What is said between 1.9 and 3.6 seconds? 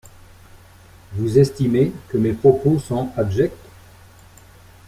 que mes propos sont abjects.